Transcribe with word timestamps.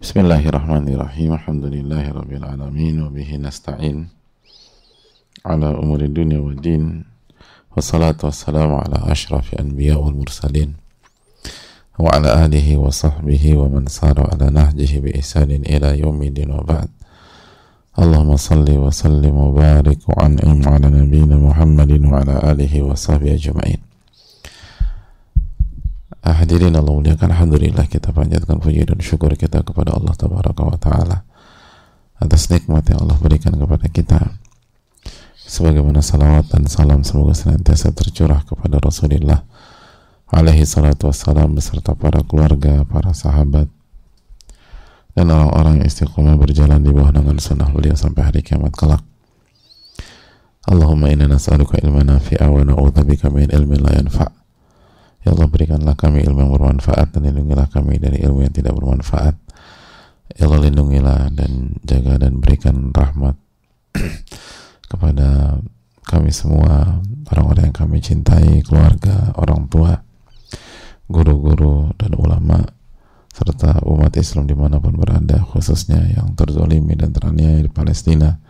بسم 0.00 0.20
الله 0.20 0.48
الرحمن 0.48 0.88
الرحيم 0.88 1.30
الحمد 1.32 1.64
لله 1.64 2.04
رب 2.12 2.32
العالمين 2.32 3.02
وبه 3.02 3.36
نستعين 3.36 4.08
على 5.46 5.66
أمور 5.82 6.00
الدنيا 6.00 6.38
والدين 6.38 7.04
والصلاة 7.76 8.16
والسلام 8.24 8.70
على 8.74 8.98
أشرف 9.12 9.52
الأنبياء 9.52 9.98
والمرسلين 10.00 10.70
وعلى 11.98 12.44
آله 12.44 12.76
وصحبه 12.76 13.44
ومن 13.56 13.86
سار 13.86 14.16
على 14.32 14.50
نهجه 14.50 15.00
بإحسان 15.00 15.50
إلى 15.50 15.98
يوم 16.00 16.22
الدين 16.22 16.50
وبعد 16.50 16.88
اللهم 17.98 18.36
صل 18.36 18.68
وسلم 18.70 19.34
وبارك 19.36 20.08
وأنعم 20.08 20.60
على 20.68 20.86
نبينا 20.90 21.36
محمد 21.36 22.04
وعلى 22.04 22.34
آله 22.52 22.82
وصحبه 22.82 23.34
أجمعين 23.34 23.89
Hadirin 26.20 26.76
Allah 26.76 26.92
muliakan 26.92 27.32
Alhamdulillah 27.32 27.88
kita 27.88 28.12
panjatkan 28.12 28.60
puji 28.60 28.84
dan 28.84 29.00
syukur 29.00 29.32
kita 29.36 29.64
kepada 29.64 29.96
Allah 29.96 30.12
Tabaraka 30.12 30.62
wa 30.66 30.76
Ta'ala 30.76 31.18
atas 32.20 32.52
nikmat 32.52 32.84
yang 32.92 33.08
Allah 33.08 33.16
berikan 33.16 33.56
kepada 33.56 33.88
kita. 33.88 34.20
Sebagaimana 35.48 36.04
salawat 36.04 36.52
dan 36.52 36.68
salam 36.68 37.00
semoga 37.02 37.32
senantiasa 37.32 37.96
tercurah 37.96 38.44
kepada 38.44 38.76
Rasulullah 38.78 39.42
alaihi 40.30 40.68
salatu 40.68 41.08
wassalam 41.08 41.56
beserta 41.56 41.96
para 41.96 42.20
keluarga, 42.22 42.84
para 42.84 43.16
sahabat 43.16 43.66
dan 45.14 45.26
orang-orang 45.26 45.82
yang 45.82 45.86
istiqomah 45.90 46.38
berjalan 46.38 46.80
di 46.80 46.90
bawah 46.94 47.10
naungan 47.10 47.42
sunnah 47.42 47.68
beliau 47.68 47.98
sampai 47.98 48.30
hari 48.30 48.40
kiamat 48.46 48.72
kelak. 48.76 49.02
Allahumma 50.68 51.10
inna 51.10 51.26
nas'aluka 51.26 51.80
ilman 51.82 52.14
nafi'a 52.14 52.46
wa 52.46 52.62
na'udzubika 52.62 53.32
min 53.32 53.50
ilmin 53.50 53.80
la 53.82 53.96
yanfa' 53.96 54.39
Ya 55.20 55.36
Allah 55.36 55.48
berikanlah 55.52 55.94
kami 56.00 56.24
ilmu 56.24 56.48
yang 56.48 56.52
bermanfaat 56.56 57.12
dan 57.12 57.28
lindungilah 57.28 57.68
kami 57.68 58.00
dari 58.00 58.24
ilmu 58.24 58.40
yang 58.40 58.54
tidak 58.56 58.72
bermanfaat. 58.72 59.36
Ya 60.32 60.48
Allah 60.48 60.70
lindungilah 60.70 61.28
dan 61.36 61.76
jaga 61.84 62.16
dan 62.16 62.40
berikan 62.40 62.88
rahmat 62.94 63.36
kepada 64.90 65.60
kami 66.08 66.32
semua, 66.32 67.04
orang-orang 67.30 67.70
yang 67.70 67.76
kami 67.76 68.00
cintai, 68.00 68.64
keluarga, 68.64 69.36
orang 69.36 69.68
tua, 69.68 69.94
guru-guru 71.06 71.92
dan 71.94 72.16
ulama, 72.16 72.64
serta 73.30 73.84
umat 73.86 74.10
Islam 74.18 74.48
di 74.48 74.56
mana 74.56 74.82
pun 74.82 74.96
berada, 74.98 75.38
khususnya 75.44 76.02
yang 76.16 76.34
terzolimi 76.34 76.98
dan 76.98 77.14
teraniaya 77.14 77.62
di 77.62 77.70
Palestina 77.70 78.40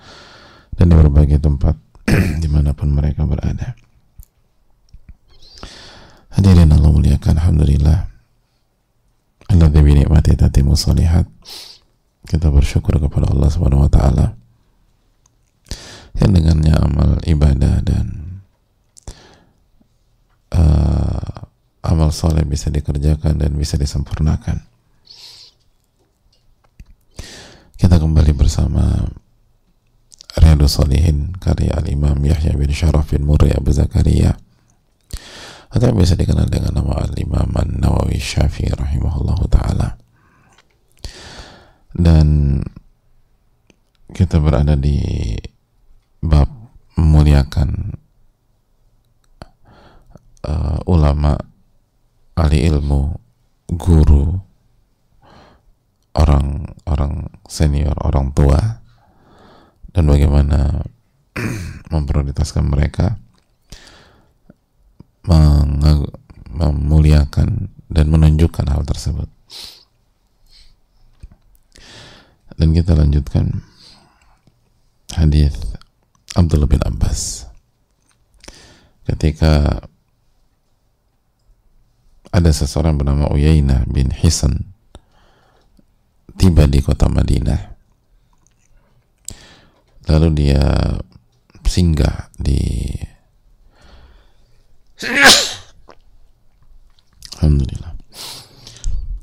dan 0.72 0.86
di 0.88 0.94
berbagai 0.96 1.42
tempat 1.42 1.76
di 2.42 2.48
mana 2.48 2.72
pun 2.72 2.94
mereka 2.94 3.28
berada. 3.28 3.76
Hadirin 6.40 6.72
Allah 6.72 6.88
muliakan 6.88 7.36
Alhamdulillah. 7.36 8.08
Alladzi 9.52 9.80
bi 9.84 9.92
ni'mati 9.92 10.40
tatimu 10.40 10.72
salihat 10.72 11.28
Kita 12.24 12.48
bersyukur 12.48 12.96
kepada 12.96 13.28
Allah 13.28 13.52
Subhanahu 13.52 13.84
wa 13.84 13.92
taala 13.92 14.40
yang 16.16 16.32
dengannya 16.32 16.72
amal 16.80 17.20
ibadah 17.28 17.84
dan 17.84 18.40
uh, 20.56 21.44
amal 21.84 22.08
soleh 22.08 22.48
bisa 22.48 22.72
dikerjakan 22.72 23.36
dan 23.36 23.52
bisa 23.52 23.76
disempurnakan. 23.76 24.64
Kita 27.76 28.00
kembali 28.00 28.32
bersama 28.32 29.12
Riyadus 30.40 30.72
Solihin 30.72 31.36
karya 31.36 31.76
Al-Imam 31.76 32.16
Yahya 32.24 32.56
bin 32.56 32.72
Syaraf 32.72 33.12
bin 33.12 33.28
Murri 33.28 33.52
Abu 33.52 33.76
Zakaria 33.76 34.40
atau 35.70 35.94
biasa 35.94 36.18
dikenal 36.18 36.50
dengan 36.50 36.82
nama 36.82 37.06
Al-Imam 37.06 37.46
An-Nawawi 37.54 38.18
Syafi'i 38.18 38.74
rahimahullahu 38.74 39.46
taala. 39.46 39.94
Dan 41.94 42.58
kita 44.10 44.42
berada 44.42 44.74
di 44.74 44.98
bab 46.18 46.50
memuliakan 46.98 47.94
uh, 50.44 50.78
ulama, 50.90 51.38
ahli 52.34 52.66
ilmu, 52.66 53.14
guru, 53.70 54.34
orang-orang 56.18 57.30
senior, 57.46 57.94
orang 58.02 58.34
tua, 58.34 58.58
dan 59.94 60.04
bagaimana 60.10 60.82
memprioritaskan 61.94 62.66
mereka 62.66 63.22
memuliakan 66.50 67.68
dan 67.90 68.06
menunjukkan 68.08 68.66
hal 68.70 68.82
tersebut. 68.86 69.28
Dan 72.60 72.76
kita 72.76 72.92
lanjutkan 72.92 73.64
hadis 75.16 75.56
Abdullah 76.36 76.68
bin 76.68 76.82
Abbas 76.84 77.48
ketika 79.08 79.82
ada 82.30 82.50
seseorang 82.54 82.94
bernama 82.94 83.26
Uyainah 83.32 83.88
bin 83.90 84.14
Hisan 84.14 84.70
tiba 86.38 86.70
di 86.70 86.78
kota 86.78 87.10
Madinah 87.10 87.74
lalu 90.06 90.28
dia 90.36 90.62
singgah 91.66 92.30
di 92.34 92.90
Alhamdulillah. 97.40 97.96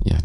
Ya 0.02 0.18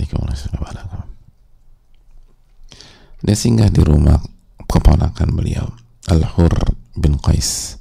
Dia 3.22 3.36
singgah 3.38 3.68
di 3.70 3.84
rumah 3.84 4.18
keponakan 4.64 5.28
beliau, 5.36 5.68
Al-Hur 6.10 6.50
bin 6.96 7.20
Qais. 7.20 7.78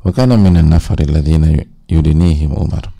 Wa 0.00 0.14
kana 0.14 0.38
min 0.38 0.56
an-nafar 0.56 1.02
alladziina 1.02 1.50
yudinihim 1.90 2.54
Umar. 2.54 2.94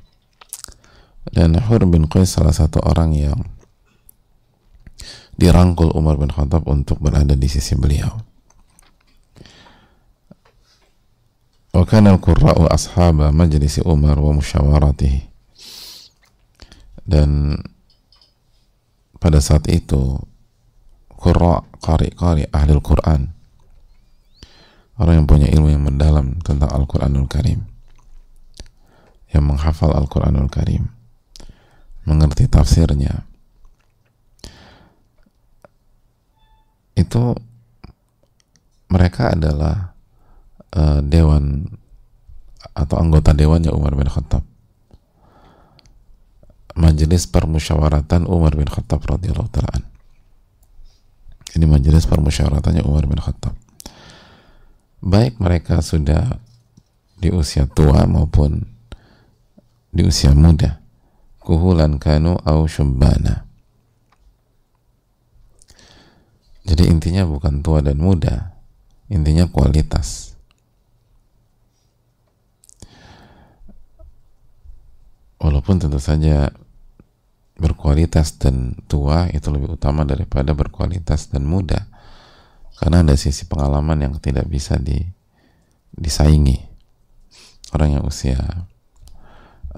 Dan 1.30 1.56
Hur 1.56 1.86
bin 1.86 2.10
Qais 2.10 2.34
salah 2.34 2.52
satu 2.52 2.82
orang 2.82 3.14
yang 3.14 3.38
dirangkul 5.38 5.94
Umar 5.94 6.18
bin 6.18 6.34
Khattab 6.34 6.66
untuk 6.66 6.98
berada 6.98 7.38
di 7.38 7.46
sisi 7.46 7.78
beliau. 7.78 8.33
وكان 11.73 12.07
القراء 12.07 12.73
أصحاب 12.73 13.21
مجلس 13.21 13.85
عمر 13.85 14.17
ومشاورته 14.19 15.15
dan 17.09 17.57
pada 19.17 19.41
saat 19.41 19.65
itu 19.65 20.21
qurra 21.17 21.65
qari-qari 21.81 22.45
ahli 22.53 22.71
Al-Quran 22.77 23.33
orang 25.01 25.13
yang 25.23 25.27
punya 25.27 25.47
ilmu 25.49 25.73
yang 25.73 25.83
mendalam 25.83 26.37
tentang 26.45 26.69
Al-Quranul 26.69 27.25
Karim 27.25 27.65
yang 29.33 29.43
menghafal 29.49 29.89
Al-Quranul 29.89 30.53
Karim 30.53 30.93
mengerti 32.05 32.45
tafsirnya 32.45 33.25
itu 36.93 37.33
mereka 38.89 39.33
adalah 39.33 39.92
uh, 40.74 41.00
dewan 41.00 41.70
atau 42.74 42.98
anggota 42.98 43.30
dewannya 43.32 43.70
Umar 43.70 43.94
bin 43.94 44.10
Khattab. 44.10 44.42
Majelis 46.74 47.30
permusyawaratan 47.30 48.26
Umar 48.26 48.58
bin 48.58 48.66
Khattab 48.66 49.06
radhiyallahu 49.06 49.50
taala 49.54 49.94
ini 51.54 51.70
majelis 51.70 52.04
permusyawaratannya 52.10 52.82
Umar 52.82 53.06
bin 53.06 53.22
Khattab. 53.22 53.54
Baik 54.98 55.38
mereka 55.38 55.78
sudah 55.78 56.42
di 57.14 57.30
usia 57.30 57.70
tua 57.70 58.02
maupun 58.10 58.66
di 59.94 60.02
usia 60.02 60.34
muda. 60.34 60.82
Kuhulan 61.38 62.02
kanu 62.02 62.34
au 62.42 62.66
syubbana. 62.66 63.46
Jadi 66.64 66.88
intinya 66.90 67.22
bukan 67.28 67.60
tua 67.62 67.84
dan 67.84 68.00
muda 68.00 68.56
intinya 69.12 69.44
kualitas 69.46 70.33
walaupun 75.44 75.76
tentu 75.76 76.00
saja 76.00 76.48
berkualitas 77.60 78.40
dan 78.40 78.72
tua 78.88 79.28
itu 79.30 79.52
lebih 79.52 79.76
utama 79.76 80.08
daripada 80.08 80.56
berkualitas 80.56 81.28
dan 81.28 81.44
muda. 81.44 81.86
Karena 82.80 83.06
ada 83.06 83.14
sisi 83.14 83.46
pengalaman 83.46 84.00
yang 84.00 84.14
tidak 84.18 84.48
bisa 84.50 84.80
di, 84.80 84.98
disaingi. 85.94 86.58
Orang 87.70 88.00
yang 88.00 88.04
usia 88.08 88.40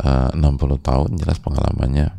eh, 0.00 0.30
uh, 0.32 0.32
60 0.32 0.80
tahun 0.80 1.10
jelas 1.20 1.42
pengalamannya 1.42 2.14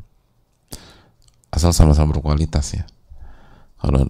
asal 1.49 1.73
sama-sama 1.73 2.13
berkualitas 2.13 2.77
ya. 2.77 2.85
Kalau 3.81 4.05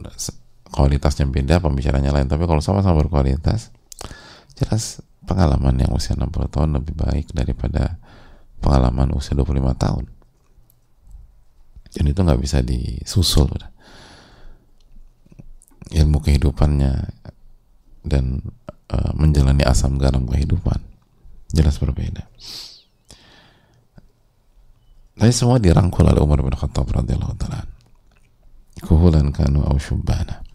kualitasnya 0.73 1.29
beda 1.29 1.63
pembicaranya 1.63 2.11
lain. 2.11 2.27
Tapi 2.27 2.43
kalau 2.43 2.59
sama-sama 2.59 2.99
berkualitas 3.05 3.71
jelas 4.59 4.99
pengalaman 5.23 5.75
yang 5.79 5.91
usia 5.95 6.17
60 6.17 6.27
tahun 6.51 6.69
lebih 6.81 6.97
baik 6.97 7.31
daripada 7.31 7.99
pengalaman 8.61 9.13
usia 9.13 9.37
25 9.37 9.73
tahun. 9.77 10.05
Dan 11.93 12.03
itu 12.09 12.19
nggak 12.19 12.41
bisa 12.41 12.61
disusul. 12.61 13.49
Ilmu 15.87 16.19
kehidupannya 16.19 16.93
dan 18.03 18.43
uh, 18.91 19.11
menjalani 19.15 19.63
asam 19.63 19.95
garam 19.95 20.27
kehidupan 20.27 20.83
jelas 21.51 21.79
berbeda. 21.79 22.27
Tapi 25.17 25.33
semua 25.33 25.57
dirangkul 25.57 26.05
oleh 26.05 26.21
Umar 26.21 26.45
bin 26.45 26.53
Khattab 26.53 26.85
radhiyallahu 26.93 27.35
taala 27.39 27.65
kuhulan 28.85 29.33
kanu 29.33 29.65
au 29.65 29.81
syubbana 29.81 30.45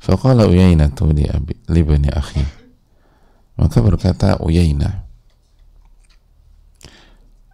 faqala 0.00 0.48
uyainatu 0.48 1.12
li, 1.12 1.28
li 1.68 1.82
bani 1.84 2.08
akhi. 2.08 2.40
Maka 3.58 3.82
berkata 3.82 4.38
Uyainah 4.38 5.07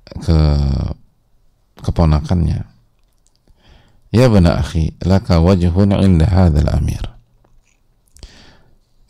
ke 0.05 0.39
keponakannya. 1.81 2.65
Ya 4.15 4.31
bana 4.31 4.63
akhi 4.63 4.95
laka 5.03 5.43
wajhun 5.43 5.97
inda 5.99 6.31
hadzal 6.31 6.71
amir. 6.71 7.03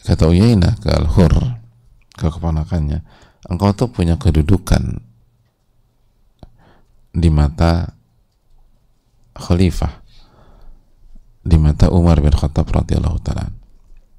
Kata 0.05 0.29
Uyainah 0.29 0.77
ke 0.81 0.89
Al-Hur 0.93 1.33
ke 2.15 2.29
keponakannya 2.29 3.05
engkau 3.49 3.73
tuh 3.77 3.89
punya 3.93 4.17
kedudukan 4.17 5.01
di 7.15 7.29
mata 7.31 7.95
khalifah 9.37 10.03
di 11.45 11.57
mata 11.61 11.93
Umar 11.93 12.25
bin 12.25 12.33
Khattab 12.33 12.65
radhiyallahu 12.73 13.19
taala. 13.21 13.53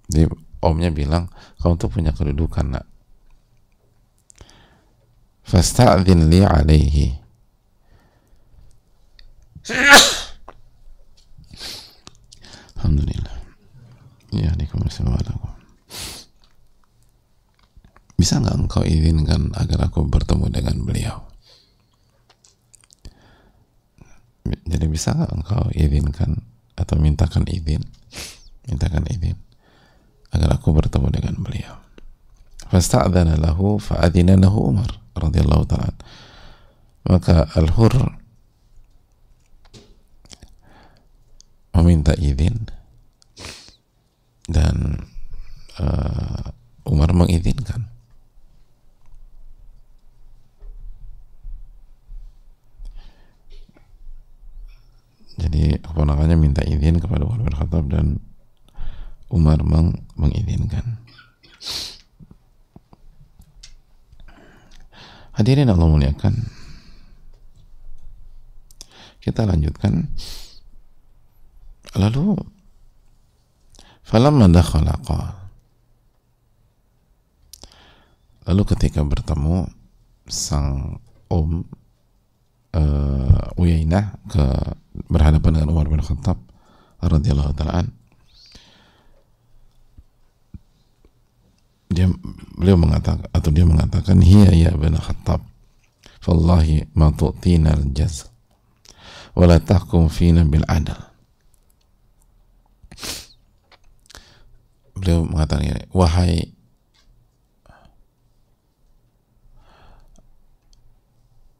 Jadi 0.06 0.30
omnya 0.62 0.94
bilang 0.94 1.34
kamu 1.58 1.74
tuh 1.82 1.90
punya 1.90 2.14
kedudukan 2.14 2.78
nak 2.78 2.86
fasta'zin 5.46 6.28
li 6.28 6.42
alaihi 6.42 7.26
Alhamdulillah. 12.76 13.38
Ya 14.30 14.54
bisa 18.16 18.38
nggak 18.42 18.58
engkau 18.58 18.84
izinkan 18.86 19.54
agar 19.58 19.90
aku 19.90 20.06
bertemu 20.06 20.54
dengan 20.54 20.76
beliau? 20.86 21.18
Jadi 24.46 24.86
bisa 24.86 25.18
nggak 25.18 25.34
engkau 25.34 25.64
izinkan 25.74 26.46
atau 26.78 26.96
mintakan 27.02 27.46
izin? 27.50 27.82
Mintakan 28.70 29.10
izin 29.10 29.38
agar 30.30 30.58
aku 30.62 30.74
bertemu 30.74 31.10
dengan 31.10 31.36
beliau. 31.42 31.76
Fasta'dzana 32.70 33.38
lahu 33.38 33.78
lahu 33.82 34.60
Umar 34.74 35.05
radhiyallahu 35.16 35.66
taala. 35.66 35.96
Maka 37.06 37.48
Al-Hur 37.56 37.94
meminta 41.76 42.16
izin 42.18 42.70
dan 44.50 45.06
uh, 45.78 46.54
Umar 46.86 47.12
mengizinkan. 47.14 47.90
Jadi 55.36 55.84
keponakannya 55.84 56.40
minta 56.40 56.64
izin 56.64 56.98
kepada 57.04 57.28
Umar 57.28 57.44
bin 57.44 57.52
Khattab 57.52 57.92
dan 57.92 58.24
Umar 59.28 59.60
meng 59.68 60.00
mengizinkan. 60.16 61.04
Hadirin 65.36 65.68
Allah 65.68 65.88
muliakan. 65.92 66.32
Kita 69.20 69.44
lanjutkan. 69.44 70.08
Lalu 71.96 72.36
falamma 74.04 74.52
dakhala 74.52 74.96
Lalu 78.46 78.62
ketika 78.76 79.02
bertemu 79.02 79.66
sang 80.30 81.02
Om 81.26 81.66
uh, 82.78 83.60
Uyainah 83.60 84.22
ke 84.30 84.46
berhadapan 85.10 85.58
dengan 85.58 85.74
Umar 85.74 85.90
bin 85.90 86.04
Khattab 86.06 86.38
radhiyallahu 87.02 87.58
taala 87.58 87.90
dia 91.90 92.10
beliau 92.58 92.78
mengatakan 92.82 93.30
atau 93.30 93.50
dia 93.54 93.66
mengatakan 93.66 94.18
hiya 94.20 94.52
ya 94.52 94.72
bin 94.74 94.98
Khattab 94.98 95.46
fallahi 96.20 96.90
ma 96.98 97.14
tu'tina 97.14 97.78
al-jaz 97.78 98.30
wa 99.38 99.46
la 99.46 99.62
tahkum 99.62 100.10
fina 100.10 100.42
bil 100.42 100.66
adal 100.66 100.98
beliau 104.98 105.28
mengatakan 105.28 105.70
ini 105.70 105.86
wahai 105.94 106.50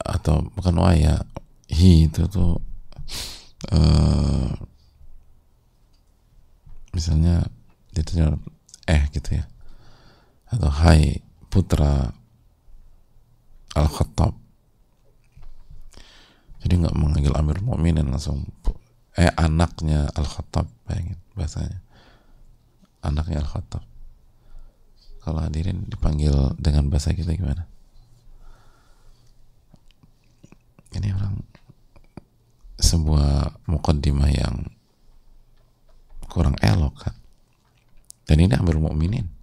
atau 0.02 0.42
bukan 0.58 0.76
wahai 0.82 1.06
ya 1.06 1.16
hi 1.70 2.10
itu 2.10 2.26
tuh 2.30 2.58
uh, 3.74 4.50
misalnya 6.96 7.46
itu 7.94 8.24
eh 8.86 9.04
gitu 9.12 9.42
ya 9.42 9.46
atau 10.50 10.70
hai 10.70 11.22
putra 11.50 12.14
Al-Khattab. 13.76 14.34
Jadi 16.66 16.74
nggak 16.82 16.96
mengambil 16.98 17.34
Amir 17.38 17.60
Mu'minin 17.62 18.08
langsung 18.10 18.48
eh 19.16 19.30
anaknya 19.36 20.10
Al-Khattab 20.16 20.66
bayangin 20.88 21.20
bahasanya. 21.36 21.80
Anaknya 23.06 23.44
Al-Khattab. 23.44 23.84
Kalau 25.22 25.42
hadirin 25.42 25.90
dipanggil 25.90 26.54
dengan 26.62 26.88
bahasa 26.90 27.14
kita 27.14 27.34
gimana? 27.34 27.66
Ini 30.96 31.12
orang 31.12 31.44
sebuah 32.80 33.66
mukaddimah 33.68 34.32
yang 34.32 34.70
kurang 36.32 36.56
elok 36.64 36.96
kan? 37.10 37.16
Dan 38.26 38.42
ini 38.42 38.54
Amir 38.58 38.80
Mu'minin 38.80 39.35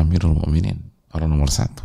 Amirul 0.00 0.40
Mukminin 0.40 0.80
orang 1.12 1.28
nomor 1.28 1.52
satu. 1.52 1.84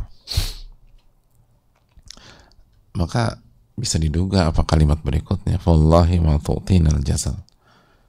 Maka 2.95 3.36
bisa 3.75 4.00
diduga 4.00 4.48
apa 4.55 4.63
kalimat 4.63 5.03
berikutnya 5.03 5.60
wallahi 5.60 6.24
ma 6.24 6.39
tu'tina 6.39 6.95
al-jazal. 6.95 7.36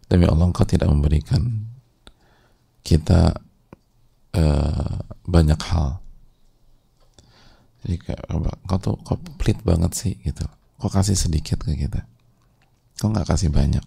Demi 0.07 0.23
Allah 0.31 0.47
engkau 0.47 0.63
tidak 0.63 0.87
memberikan 0.87 1.43
kita 2.87 3.35
uh, 4.39 4.97
banyak 5.27 5.59
hal. 5.59 5.99
Jadi 7.83 7.97
kayak 7.99 8.23
kau 8.71 8.79
tuh 8.79 8.95
kau 9.03 9.19
pelit 9.43 9.59
banget 9.67 9.91
sih 9.99 10.15
gitu. 10.23 10.47
Kau 10.79 10.87
kasih 10.87 11.19
sedikit 11.19 11.59
ke 11.67 11.75
kita. 11.75 12.07
Kau 13.03 13.11
nggak 13.11 13.27
kasih 13.27 13.51
banyak. 13.51 13.83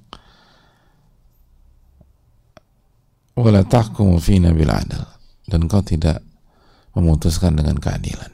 Wala 3.39 3.63
tahkumu 3.63 4.19
fina 4.19 4.51
bil 4.51 4.67
adal 4.67 5.18
dan 5.49 5.65
kau 5.65 5.81
tidak 5.81 6.21
memutuskan 6.93 7.57
dengan 7.57 7.81
keadilan. 7.81 8.29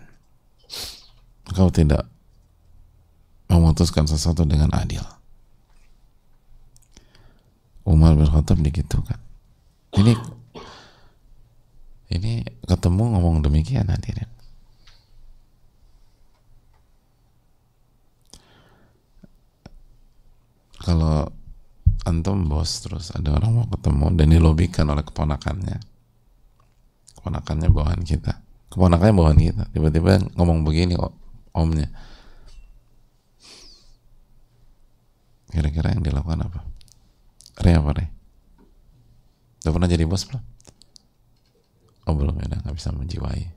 Kau 1.55 1.71
tidak 1.71 2.03
memutuskan 3.47 4.03
sesuatu 4.03 4.43
dengan 4.43 4.69
adil. 4.75 5.01
Umar 7.85 8.17
bin 8.17 8.25
Khattab 8.27 8.59
kan. 9.05 9.19
Ini 9.95 10.13
ini 12.11 12.41
ketemu 12.65 13.03
ngomong 13.15 13.45
demikian 13.45 13.87
hadirin. 13.87 14.27
Kalau 20.81 21.29
antum 22.05 22.45
bos 22.45 22.85
terus 22.85 23.09
ada 23.09 23.33
orang 23.33 23.51
mau 23.57 23.67
ketemu 23.69 24.05
dan 24.13 24.27
dilobikan 24.29 24.85
oleh 24.85 25.01
keponakannya 25.01 25.94
keponakannya 27.25 27.73
bawahan 27.73 28.05
kita. 28.05 28.37
Keponakannya 28.69 29.17
bawahan 29.17 29.41
kita. 29.41 29.65
Tiba-tiba 29.73 30.21
ngomong 30.37 30.61
begini 30.61 30.93
omnya. 31.57 31.89
Kira-kira 35.49 35.97
yang 35.97 36.05
dilakukan 36.05 36.45
apa? 36.45 36.61
Re 37.65 37.73
apa 37.73 37.97
Re? 37.97 38.05
udah 39.65 39.73
pernah 39.73 39.89
jadi 39.89 40.05
bos 40.05 40.29
belum? 40.29 40.45
oh 42.05 42.13
belum 42.13 42.37
ya 42.37 42.61
nggak 42.61 42.77
bisa 42.77 42.93
menjiwai. 42.93 43.49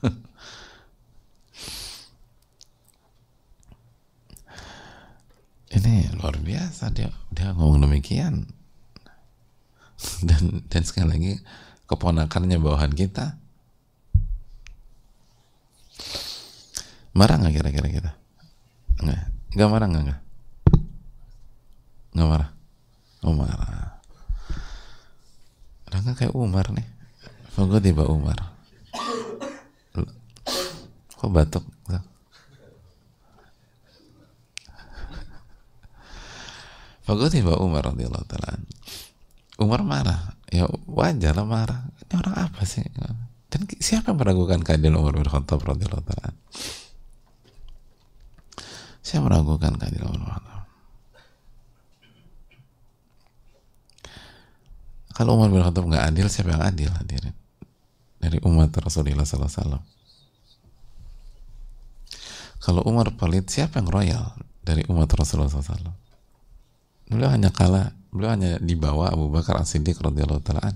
Ini 5.76 6.16
luar 6.16 6.40
biasa 6.40 6.88
dia 6.88 7.12
dia 7.28 7.52
ngomong 7.52 7.84
demikian. 7.84 8.48
Dan 10.24 10.64
dan 10.72 10.82
sekali 10.88 11.12
lagi 11.12 11.44
keponakannya 11.86 12.56
bawahan 12.60 12.92
kita 12.92 13.44
Marah 17.14 17.38
nggak 17.38 17.54
kira-kira 17.54 17.88
kita? 17.88 18.10
Enggak. 18.98 19.22
Enggak 19.54 19.68
marah 19.70 19.86
nggak 19.86 20.02
enggak? 20.02 20.20
Enggak 22.10 22.28
marah. 22.28 22.50
Oh 23.22 23.34
marah. 23.38 24.02
Rangga 25.86 26.12
kayak 26.18 26.34
Umar 26.34 26.66
nih. 26.74 26.86
Fogo 27.54 27.78
tiba 27.78 28.02
Umar. 28.10 28.50
Kok 31.14 31.30
batuk? 31.30 31.62
Fogo 37.06 37.30
tiba 37.30 37.54
Umar 37.62 37.94
radhiyallahu. 37.94 38.26
Umar 39.62 39.86
marah. 39.86 40.33
Ya 40.52 40.68
wajar 40.90 41.32
lah 41.36 41.46
marah. 41.46 41.80
Ini 42.04 42.14
orang 42.20 42.36
apa 42.36 42.62
sih? 42.68 42.84
Dan 43.48 43.70
siapa 43.78 44.12
yang 44.12 44.18
meragukan 44.18 44.60
keadilan 44.60 44.98
Umar 44.98 45.14
bin 45.14 45.28
Khattab 45.28 45.62
radhiyallahu 45.62 46.04
taala? 46.04 46.34
Siapa 49.04 49.24
meragukan 49.30 49.78
keadilan 49.78 50.10
Umar 50.10 50.20
bin 50.20 50.30
Khattab? 50.34 50.62
Kalau 55.14 55.38
Umar 55.38 55.48
bin 55.54 55.62
Khattab 55.62 55.86
nggak 55.86 56.04
adil, 56.10 56.26
siapa 56.26 56.58
yang 56.58 56.64
adil 56.66 56.90
hadirin? 56.90 57.36
Dari 58.18 58.42
umat 58.42 58.74
Rasulullah 58.74 59.22
SAW. 59.22 59.78
Kalau 62.58 62.82
Umar 62.88 63.12
pelit, 63.14 63.46
siapa 63.46 63.78
yang 63.78 63.92
royal 63.92 64.34
dari 64.64 64.82
umat 64.90 65.06
Rasulullah 65.14 65.52
SAW? 65.52 66.03
Beliau 67.08 67.28
hanya 67.28 67.52
kalah, 67.52 67.92
beliau 68.08 68.32
hanya 68.32 68.56
dibawa 68.60 69.12
Abu 69.12 69.28
Bakar 69.28 69.60
As-Siddiq 69.60 70.00
radhiyallahu 70.00 70.40
taala 70.40 70.72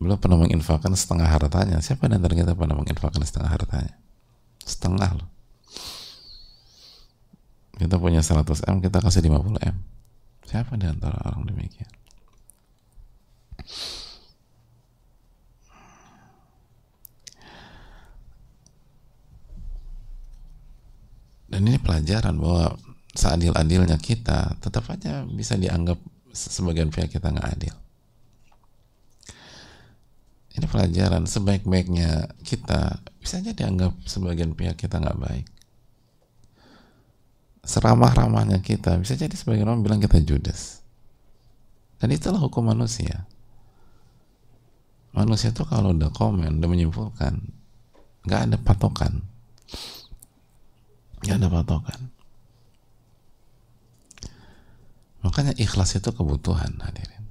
Beliau 0.00 0.16
pernah 0.16 0.40
menginfakkan 0.40 0.96
setengah 0.96 1.28
hartanya. 1.28 1.76
Siapa 1.84 2.08
di 2.08 2.16
antara 2.16 2.32
kita 2.32 2.56
pernah 2.56 2.72
menginfakkan 2.72 3.20
setengah 3.20 3.52
hartanya? 3.52 3.92
Setengah 4.64 5.12
loh. 5.12 5.28
Kita 7.76 8.00
punya 8.00 8.24
100 8.24 8.64
M, 8.64 8.76
kita 8.80 9.00
kasih 9.04 9.20
50 9.28 9.60
M. 9.60 9.76
Siapa 10.48 10.76
di 10.80 10.88
antara 10.88 11.20
orang 11.20 11.52
demikian? 11.52 11.88
Dan 21.50 21.66
ini 21.68 21.76
pelajaran 21.76 22.40
bahwa 22.40 22.78
seadil-adilnya 23.14 23.98
kita 23.98 24.58
tetap 24.62 24.86
aja 24.90 25.26
bisa 25.26 25.58
dianggap 25.58 25.98
sebagian 26.30 26.94
pihak 26.94 27.10
kita 27.10 27.30
nggak 27.30 27.48
adil. 27.58 27.74
Ini 30.50 30.66
pelajaran 30.66 31.24
sebaik-baiknya 31.30 32.34
kita 32.42 33.02
bisa 33.22 33.38
aja 33.38 33.54
dianggap 33.54 33.94
sebagian 34.06 34.54
pihak 34.54 34.78
kita 34.78 34.98
nggak 34.98 35.18
baik. 35.18 35.46
Seramah-ramahnya 37.66 38.62
kita 38.62 38.98
bisa 38.98 39.14
jadi 39.14 39.34
sebagian 39.34 39.68
orang 39.68 39.82
bilang 39.84 40.00
kita 40.02 40.18
judes. 40.22 40.82
Dan 42.00 42.10
itulah 42.16 42.40
hukum 42.40 42.66
manusia 42.66 43.28
manusia 45.10 45.50
tuh 45.50 45.66
kalau 45.66 45.90
udah 45.90 46.10
komen 46.14 46.62
udah 46.62 46.70
menyimpulkan 46.70 47.34
nggak 48.26 48.40
ada 48.50 48.56
patokan 48.62 49.26
nggak 51.26 51.36
ada 51.42 51.48
patokan 51.50 52.00
makanya 55.20 55.52
ikhlas 55.56 55.96
itu 55.96 56.10
kebutuhan 56.12 56.80
hadirin. 56.80 57.24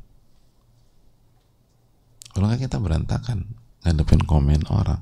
Kalau 2.33 2.45
nggak 2.45 2.69
kita 2.69 2.77
berantakan 2.77 3.57
ngadepin 3.83 4.21
komen 4.23 4.69
orang. 4.69 5.01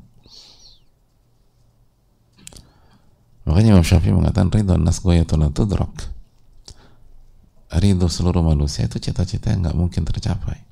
Makanya 3.48 3.80
Imam 3.80 3.86
Syafi'i 3.86 4.12
mengatakan 4.12 4.52
ridho 4.52 4.76
nas 4.76 5.00
goyatuna 5.00 5.52
tudrok 5.52 6.18
ridho 7.68 8.08
seluruh 8.08 8.44
manusia 8.44 8.88
itu 8.88 9.00
cita-cita 9.00 9.52
yang 9.52 9.68
nggak 9.68 9.78
mungkin 9.78 10.04
tercapai. 10.08 10.64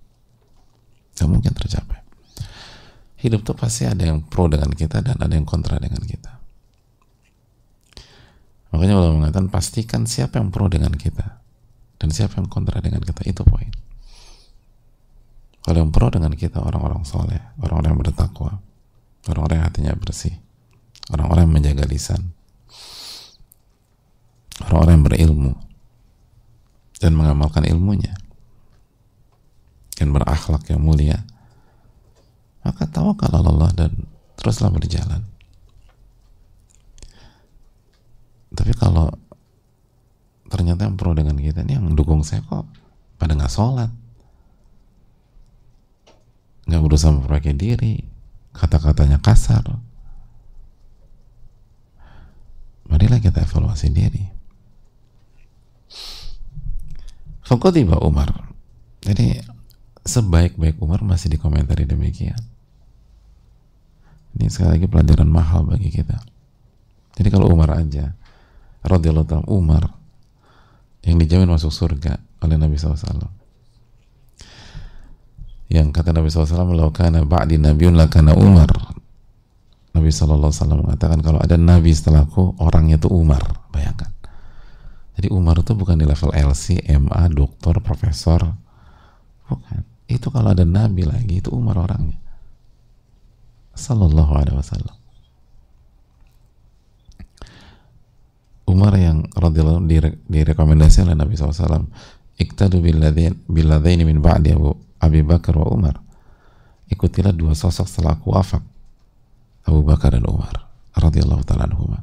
Gak 1.16 1.32
mungkin 1.32 1.56
tercapai. 1.56 2.04
Hidup 3.20 3.48
tuh 3.48 3.56
pasti 3.56 3.88
ada 3.88 4.04
yang 4.04 4.20
pro 4.20 4.52
dengan 4.52 4.68
kita 4.76 5.00
dan 5.00 5.16
ada 5.16 5.32
yang 5.32 5.48
kontra 5.48 5.80
dengan 5.80 6.04
kita. 6.04 6.44
Makanya 8.76 9.00
Allah 9.00 9.16
mengatakan 9.16 9.48
pastikan 9.48 10.04
siapa 10.04 10.44
yang 10.44 10.52
pro 10.52 10.68
dengan 10.68 10.92
kita 10.92 11.45
dan 12.06 12.14
siapa 12.14 12.38
yang 12.38 12.46
kontra 12.46 12.78
dengan 12.86 13.02
kita 13.02 13.26
itu 13.26 13.42
poin. 13.42 13.74
Kalau 15.66 15.82
yang 15.82 15.90
pro 15.90 16.14
dengan 16.14 16.30
kita 16.38 16.62
orang-orang 16.62 17.02
soleh, 17.02 17.42
orang-orang 17.58 17.98
yang 17.98 18.02
bertakwa, 18.06 18.62
orang-orang 19.26 19.58
yang 19.58 19.66
hatinya 19.66 19.94
bersih, 19.98 20.38
orang-orang 21.10 21.50
yang 21.50 21.56
menjaga 21.58 21.90
lisan, 21.90 22.30
orang-orang 24.62 24.94
yang 25.02 25.06
berilmu 25.10 25.54
dan 27.02 27.18
mengamalkan 27.18 27.66
ilmunya 27.66 28.14
dan 29.98 30.14
berakhlak 30.14 30.62
yang 30.70 30.86
mulia 30.86 31.26
maka 32.62 32.86
tawakal 32.86 33.34
Allah 33.34 33.74
dan 33.74 33.92
teruslah 34.38 34.70
berjalan 34.70 35.26
tapi 38.54 38.72
kalau 38.78 39.12
ternyata 40.50 40.86
yang 40.86 40.96
pro 40.96 41.18
dengan 41.18 41.38
kita 41.38 41.66
ini 41.66 41.78
yang 41.78 41.94
dukung 41.98 42.22
saya 42.22 42.46
kok 42.46 42.66
pada 43.18 43.34
nggak 43.34 43.52
sholat. 43.52 43.90
Nggak 46.66 46.82
berusaha 46.82 47.14
memperbaiki 47.14 47.54
diri. 47.54 47.94
Kata-katanya 48.56 49.20
kasar. 49.20 49.68
Marilah 52.88 53.20
kita 53.20 53.44
evaluasi 53.44 53.92
diri. 53.92 54.24
Fakotiba 57.46 58.02
Umar. 58.02 58.50
Jadi 59.06 59.38
sebaik-baik 60.02 60.82
Umar 60.82 61.06
masih 61.06 61.30
dikomentari 61.30 61.86
demikian. 61.86 62.40
Ini 64.36 64.50
sekali 64.50 64.80
lagi 64.82 64.88
pelajaran 64.90 65.30
mahal 65.30 65.62
bagi 65.64 65.94
kita. 65.94 66.18
Jadi 67.16 67.28
kalau 67.32 67.48
Umar 67.48 67.72
aja, 67.78 68.12
radhiyallahu 68.84 69.48
Umar 69.48 70.05
yang 71.06 71.22
dijamin 71.22 71.48
masuk 71.48 71.70
surga 71.70 72.18
oleh 72.42 72.58
Nabi 72.58 72.76
SAW. 72.76 73.30
Yang 75.70 75.88
kata 75.94 76.14
Nabi 76.14 76.30
SAW, 76.30 76.74
"Laukana 76.74 77.26
ba'di 77.26 77.62
nabiun 77.62 77.94
lakana 77.94 78.34
Umar." 78.34 78.70
Nabi 79.96 80.10
SAW 80.12 80.52
mengatakan 80.82 81.24
kalau 81.24 81.40
ada 81.40 81.56
Nabi 81.56 81.96
setelahku, 81.96 82.60
orangnya 82.60 83.00
itu 83.00 83.08
Umar. 83.08 83.42
Bayangkan. 83.72 84.12
Jadi 85.16 85.32
Umar 85.32 85.62
itu 85.62 85.72
bukan 85.72 85.96
di 85.96 86.04
level 86.04 86.36
LC, 86.36 86.84
MA, 87.00 87.32
doktor, 87.32 87.80
profesor. 87.80 88.44
Bukan 89.48 89.96
itu 90.06 90.30
kalau 90.30 90.54
ada 90.54 90.66
nabi 90.66 91.06
lagi 91.06 91.42
itu 91.42 91.50
Umar 91.50 91.82
orangnya 91.82 92.18
sallallahu 93.74 94.32
alaihi 94.38 94.58
wasallam 94.58 94.96
Umar 98.66 98.98
yang 98.98 99.30
radhiyallahu 99.38 99.86
direkomendasi 100.26 101.06
oleh 101.06 101.14
Nabi 101.14 101.38
SAW 101.38 101.86
iktadu 102.36 102.82
billadaini 102.82 104.04
min 104.04 104.20
ba'di 104.20 104.58
Abu 104.58 104.74
Abi 105.00 105.22
Bakar 105.22 105.54
wa 105.56 105.70
Umar. 105.70 105.96
Ikutilah 106.90 107.34
dua 107.34 107.54
sosok 107.54 107.86
setelah 107.86 108.18
aku 108.18 108.34
wafat 108.34 108.62
Abu 109.66 109.82
Bakar 109.86 110.18
dan 110.18 110.26
Umar 110.26 110.66
radhiyallahu 110.98 111.46
ta'ala 111.46 111.66
anhumah 111.70 112.02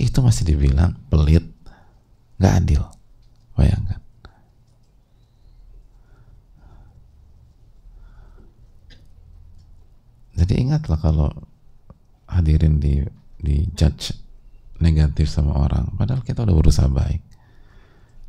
itu 0.00 0.18
masih 0.24 0.48
dibilang 0.48 0.96
pelit 1.12 1.44
nggak 2.40 2.54
adil. 2.64 2.82
Bayangkan. 3.54 4.00
Jadi 10.40 10.54
ingatlah 10.56 10.96
kalau 10.96 11.28
hadirin 12.24 12.80
di 12.80 13.04
di 13.36 13.68
judge 13.76 14.16
negatif 14.80 15.28
sama 15.28 15.56
orang, 15.56 15.92
padahal 15.94 16.24
kita 16.24 16.42
udah 16.42 16.56
berusaha 16.56 16.88
baik. 16.88 17.22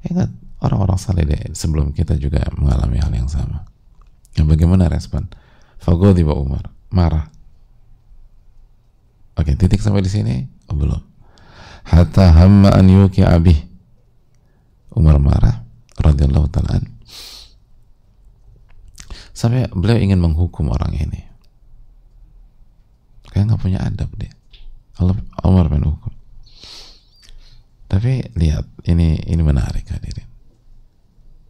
Ingat 0.08 0.30
orang-orang 0.62 1.00
saleh 1.00 1.26
deh, 1.26 1.56
sebelum 1.56 1.96
kita 1.96 2.20
juga 2.20 2.44
mengalami 2.54 3.00
hal 3.02 3.12
yang 3.16 3.32
sama. 3.32 3.66
Yang 4.36 4.56
bagaimana 4.56 4.92
respon? 4.92 5.28
Fagodiba 5.82 6.36
Umar, 6.38 6.70
marah. 6.94 7.32
Oke, 9.40 9.56
titik 9.58 9.82
sampai 9.82 10.06
di 10.06 10.12
sini? 10.12 10.36
Oh, 10.70 10.78
belum. 10.78 11.02
Hatta 11.88 12.30
hamma 12.36 12.76
an 12.76 12.86
yuki 12.92 13.26
abih. 13.26 13.58
Umar 14.92 15.18
marah, 15.18 15.64
radhiyallahu 15.98 16.52
taala 16.52 16.84
Sampai 19.32 19.66
beliau 19.72 19.98
ingin 19.98 20.20
menghukum 20.22 20.70
orang 20.70 20.94
ini 20.94 21.32
kayak 23.32 23.48
nggak 23.48 23.62
punya 23.64 23.80
adab 23.82 24.12
dia 24.20 24.30
Allah 25.00 25.16
Umar 25.48 25.72
bin 25.72 25.88
hukum 25.88 26.12
tapi 27.92 28.24
lihat 28.40 28.64
ini 28.88 29.20
ini 29.28 29.42
menarik 29.44 29.84
hadirin 29.92 30.30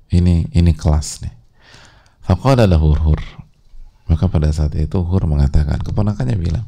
ini 0.10 0.50
ini 0.58 0.74
kelas 0.74 1.22
nih 1.22 1.36
Faqala 2.26 2.66
lahu 2.66 2.98
hur 2.98 3.22
maka 4.10 4.26
pada 4.26 4.50
saat 4.50 4.74
itu 4.76 4.98
Hur 5.06 5.24
mengatakan 5.30 5.78
keponakannya 5.86 6.36
bilang 6.36 6.66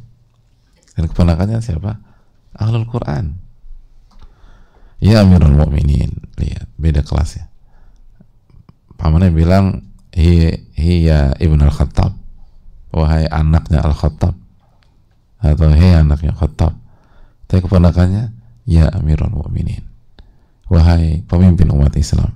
dan 0.94 1.10
keponakannya 1.10 1.60
siapa 1.60 1.98
Ahlul 2.53 2.86
Quran. 2.86 3.42
Ya 5.03 5.25
Amirul 5.25 5.58
Mukminin, 5.58 6.15
lihat 6.39 6.70
beda 6.80 7.03
kelasnya. 7.03 7.50
Pamannya 8.96 9.34
bilang 9.36 9.89
hiya 10.13 11.36
Ibn 11.36 11.60
Al-Khattab. 11.68 12.13
Wahai 12.94 13.27
anaknya 13.27 13.84
Al-Khattab. 13.84 14.38
Atau 15.44 15.75
hei 15.75 15.92
anaknya 15.98 16.32
Khattab. 16.32 16.72
Tapi 17.51 17.60
keponakannya 17.68 18.32
ya 18.67 18.91
Amirul 18.91 19.32
Mukminin. 19.32 19.84
Wahai 20.67 21.22
pemimpin 21.27 21.70
umat 21.72 21.93
Islam. 22.00 22.34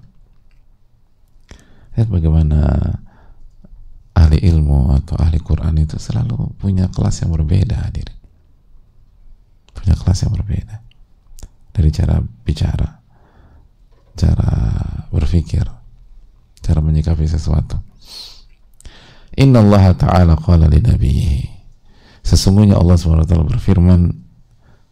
Lihat 1.96 2.08
bagaimana 2.12 2.62
ahli 4.18 4.42
ilmu 4.42 4.98
atau 4.98 5.14
ahli 5.22 5.38
Quran 5.38 5.78
itu 5.78 6.02
selalu 6.02 6.58
punya 6.58 6.90
kelas 6.90 7.22
yang 7.22 7.32
berbeda 7.38 7.86
hadirin 7.86 8.18
punya 9.78 9.94
kelas 9.94 10.26
yang 10.26 10.34
berbeda 10.34 10.82
dari 11.70 11.90
cara 11.94 12.18
bicara 12.20 12.98
cara 14.18 14.52
berpikir 15.14 15.64
cara 16.66 16.80
menyikapi 16.82 17.30
sesuatu 17.30 17.78
Inna 19.38 19.62
Allah 19.62 19.94
Ta'ala 19.94 20.34
qala 20.34 20.66
li 20.66 20.82
sesungguhnya 22.26 22.74
Allah 22.74 22.98
SWT 22.98 23.30
berfirman 23.30 24.27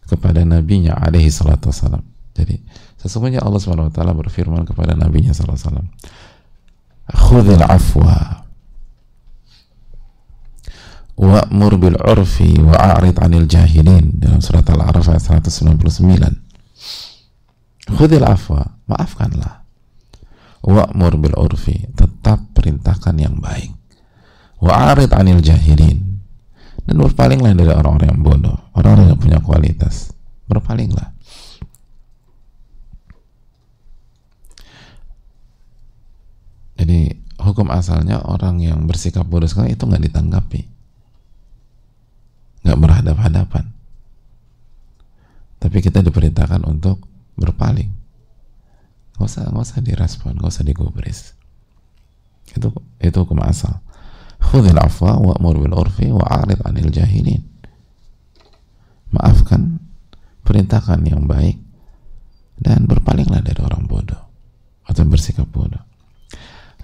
kepada 0.05 0.45
nabinya 0.45 0.93
alaihi 0.97 1.29
salatu 1.33 1.69
wassalam. 1.69 2.01
Jadi 2.35 2.59
sesungguhnya 3.00 3.41
Allah 3.41 3.62
SWT 3.62 3.95
berfirman 3.95 4.65
kepada 4.67 4.97
nabinya 4.97 5.31
sallallahu 5.31 5.55
alaihi 5.55 5.67
wasallam 5.69 5.88
khudhil 7.05 7.63
afwa 7.63 8.43
wa'mur 11.15 11.79
bil 11.79 11.95
urfi 12.01 12.59
wa'arid 12.59 13.21
anil 13.24 13.47
jahilin 13.47 14.19
dalam 14.19 14.43
surat 14.43 14.67
Al-A'raf 14.67 15.07
ayat 15.07 15.47
199 15.47 15.79
khudil 17.93 18.25
afwa 18.25 18.81
maafkanlah. 18.89 19.63
Wa'mur 20.65 21.21
bil 21.21 21.38
urfi 21.38 21.93
tetap 21.93 22.41
perintahkan 22.57 23.13
yang 23.21 23.38
baik. 23.38 23.69
Wa'arid 24.65 25.13
anil 25.13 25.45
jahilin 25.45 26.14
dan 26.85 26.95
berpalinglah 27.01 27.57
dari 27.57 27.73
orang-orang 27.73 28.13
yang 28.13 28.21
bodoh. 28.21 28.57
Orang-orang 28.77 29.13
yang 29.13 29.19
punya 29.19 29.39
kualitas. 29.41 30.13
Berpalinglah 30.45 31.15
jadi 36.85 37.17
hukum 37.41 37.73
asalnya 37.73 38.21
orang 38.21 38.61
yang 38.61 38.85
bersikap 38.85 39.25
bodoh 39.25 39.49
sekali 39.49 39.73
itu 39.73 39.89
nggak 39.89 40.05
ditanggapi. 40.05 40.61
Nggak 42.61 42.79
berhadap-hadapan. 42.81 43.65
Tapi 45.57 45.77
kita 45.81 46.05
diperintahkan 46.05 46.61
untuk 46.69 47.01
berpaling. 47.33 47.89
Nggak 49.17 49.25
usah 49.25 49.49
nggak 49.49 49.65
usah 49.65 49.79
direspon 49.81 50.37
nggak 50.37 50.51
usah 50.53 50.65
digubris. 50.67 51.33
Itu 52.53 52.69
itu 53.01 53.17
hukum 53.17 53.41
asal 53.41 53.81
khudil 54.51 54.77
afwa 54.77 55.17
wa'mur 55.17 55.61
bil 55.61 55.75
urfi 55.75 56.13
wa'arid 56.13 56.61
anil 56.65 56.89
jahilin. 56.93 57.41
Maafkan 59.11 59.81
perintahkan 60.45 61.01
yang 61.07 61.25
baik 61.25 61.57
dan 62.59 62.87
berpalinglah 62.87 63.41
dari 63.41 63.59
orang 63.59 63.89
bodoh 63.89 64.21
atau 64.85 65.03
bersikap 65.07 65.49
bodoh. 65.49 65.81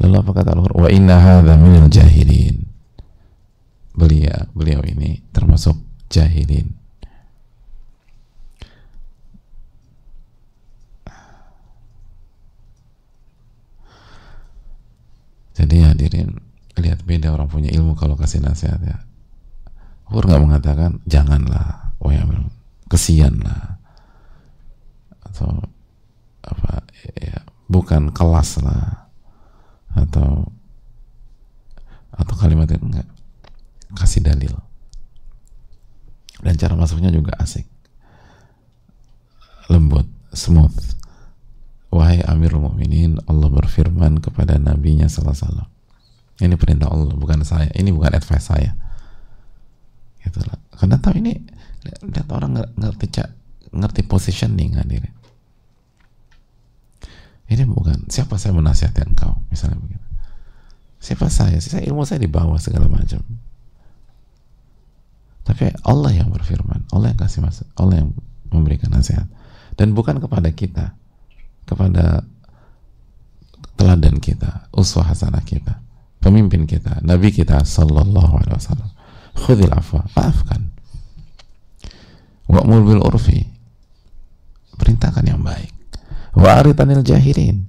Lalu 0.01 0.15
apa 0.17 0.31
kata 0.33 0.49
Allah 0.57 0.73
wa 0.73 0.89
inna 0.89 1.17
hadha 1.21 1.53
minal 1.55 1.88
jahilin. 1.88 2.65
Beliau 3.93 4.49
beliau 4.55 4.81
ini 4.88 5.21
termasuk 5.29 5.77
jahilin. 6.09 6.73
Jadi 15.51 15.77
hadirin 15.86 16.50
lihat 16.79 17.03
beda 17.03 17.36
orang 17.36 17.51
punya 17.51 17.67
ilmu 17.73 17.97
kalau 17.99 18.15
kasih 18.15 18.39
nasihat 18.39 18.79
ya. 18.79 18.97
Hur 20.07 20.23
nggak 20.23 20.43
mengatakan 20.43 21.03
janganlah. 21.07 21.95
Oh 21.99 22.12
ya 22.12 22.23
kesian 22.88 23.43
lah. 23.43 23.79
Atau 25.27 25.67
apa 26.43 26.84
ya 27.19 27.43
bukan 27.67 28.12
kelas 28.15 28.63
lah. 28.63 29.07
Atau 29.95 30.47
atau 32.12 32.36
kalimat 32.39 32.67
itu 32.71 32.84
enggak 32.84 33.07
kasih 33.95 34.23
dalil. 34.23 34.55
Dan 36.41 36.55
cara 36.55 36.73
masuknya 36.75 37.12
juga 37.12 37.36
asik. 37.39 37.67
Lembut 39.67 40.07
smooth. 40.31 40.99
Wahai 41.91 42.23
amirul 42.23 42.63
mukminin 42.63 43.19
Allah 43.27 43.51
berfirman 43.51 44.23
kepada 44.23 44.55
nabinya 44.55 45.12
salah 45.12 45.36
salah 45.36 45.70
ini 46.41 46.58
perintah 46.58 46.89
Allah 46.89 47.13
bukan 47.13 47.45
saya. 47.45 47.69
Ini 47.73 47.89
bukan 47.93 48.17
advice 48.17 48.49
saya. 48.49 48.73
Itulah 50.21 50.58
karena 50.77 50.97
tahu 50.97 51.21
ini 51.21 51.38
lihat 52.06 52.30
orang 52.30 52.62
ngerti 52.77 53.08
ngerti 53.73 54.01
positioning 54.06 54.77
hadirin 54.77 55.21
ini 57.51 57.67
bukan 57.67 58.08
siapa 58.08 58.39
saya 58.39 58.56
menasihati 58.56 59.04
engkau? 59.04 59.36
Misalnya 59.51 59.75
begitu. 59.84 60.08
Siapa 61.04 61.27
saya? 61.27 61.60
Saya 61.60 61.84
ilmu 61.84 62.08
saya 62.08 62.23
di 62.23 62.32
bawah 62.32 62.56
segala 62.56 62.88
macam. 62.88 63.19
Tapi 65.43 65.67
Allah 65.84 66.15
yang 66.15 66.32
berfirman, 66.32 66.88
Allah 66.95 67.12
yang 67.12 67.19
kasih 67.19 67.43
masuk, 67.43 67.67
Allah 67.75 68.06
yang 68.06 68.15
memberikan 68.56 68.95
nasihat. 68.95 69.27
Dan 69.75 69.91
bukan 69.91 70.23
kepada 70.23 70.47
kita, 70.56 70.95
kepada 71.67 72.23
teladan 73.75 74.23
kita, 74.23 74.71
uswah 74.71 75.12
hasanah 75.12 75.43
kita, 75.43 75.84
pemimpin 76.21 76.69
kita, 76.69 77.01
nabi 77.01 77.34
kita 77.34 77.65
sallallahu 77.65 78.39
alaihi 78.39 78.55
wasallam. 78.55 78.89
Khudil 79.36 79.73
afwa, 79.73 80.05
maafkan. 80.13 80.69
Wa'mur 82.51 82.84
bil 82.84 83.01
urfi. 83.01 83.47
Perintahkan 84.75 85.23
yang 85.23 85.41
baik. 85.41 85.71
Wa'aritanil 86.36 87.01
jahilin. 87.01 87.65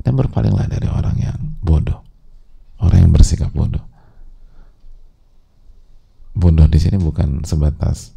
Dan 0.00 0.12
berpalinglah 0.16 0.66
dari 0.66 0.88
orang 0.88 1.16
yang 1.20 1.38
bodoh. 1.60 2.00
Orang 2.80 3.06
yang 3.06 3.12
bersikap 3.12 3.52
bodoh 3.52 3.86
bodoh 6.36 6.68
di 6.68 6.76
sini 6.76 7.00
bukan 7.00 7.40
sebatas 7.48 8.12